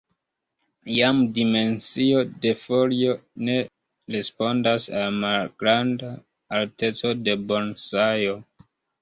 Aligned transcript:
Iam 0.93 1.17
dimensio 1.33 2.23
de 2.45 2.53
folio 2.61 3.13
ne 3.49 3.57
respondas 4.17 4.89
al 5.03 5.13
malgranda 5.27 6.11
alteco 6.63 7.15
de 7.29 7.39
bonsajo. 7.53 8.37